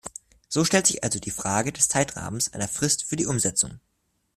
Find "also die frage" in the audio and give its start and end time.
1.03-1.71